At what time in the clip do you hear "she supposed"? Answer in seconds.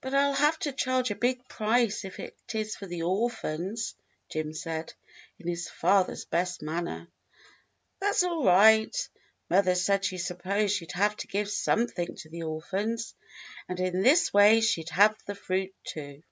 10.04-10.76